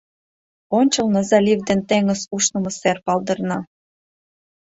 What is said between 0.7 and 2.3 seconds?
Ончылно залив ден теҥыз